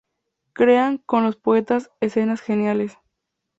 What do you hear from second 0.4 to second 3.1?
Crean, con los poetas, escenas geniales.